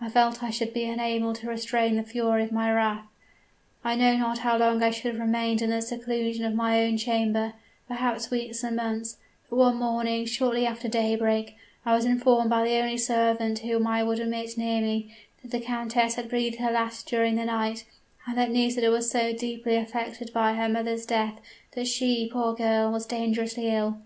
[0.00, 3.06] I felt I should be unable to restrain the fury of my wrath!
[3.82, 6.96] "I know not how long I should have remained in the seclusion of my own
[6.96, 7.54] chamber
[7.88, 9.16] perhaps weeks and months,
[9.50, 14.04] but one morning shortly after daybreak, I was informed by the only servant whom I
[14.04, 17.84] would admit near me, that the countess had breathed her last during the night,
[18.28, 21.40] and that Nisida was so deeply affected by her mother's death,
[21.72, 23.98] that she, poor girl, was dangerously ill.